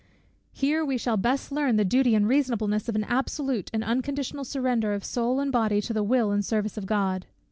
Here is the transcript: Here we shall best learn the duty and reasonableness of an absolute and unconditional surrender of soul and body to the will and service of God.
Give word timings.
Here 0.51 0.83
we 0.83 0.97
shall 0.97 1.15
best 1.15 1.51
learn 1.51 1.75
the 1.75 1.85
duty 1.85 2.15
and 2.15 2.27
reasonableness 2.27 2.89
of 2.89 2.95
an 2.95 3.03
absolute 3.03 3.69
and 3.71 3.83
unconditional 3.83 4.43
surrender 4.43 4.93
of 4.95 5.05
soul 5.05 5.39
and 5.39 5.51
body 5.51 5.79
to 5.79 5.93
the 5.93 6.01
will 6.01 6.31
and 6.31 6.43
service 6.43 6.75
of 6.75 6.87
God. 6.87 7.27